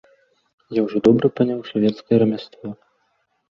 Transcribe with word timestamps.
Я 0.77 0.81
ўжо 0.85 0.97
добра 1.09 1.27
паняў 1.41 1.61
шавецкае 1.73 2.17
рамяство. 2.25 2.67